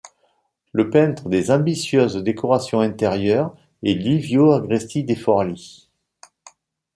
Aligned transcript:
Le 0.71 0.89
peintre 0.89 1.29
des 1.29 1.51
ambitieuses 1.51 2.15
décorations 2.23 2.79
intérieures 2.79 3.55
est 3.83 3.93
Livio 3.93 4.51
Agresti 4.51 5.03
de 5.03 5.13
Forlì. 5.13 5.91